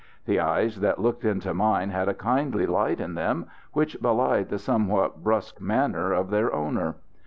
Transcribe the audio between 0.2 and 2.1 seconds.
The eyes that looked into mine had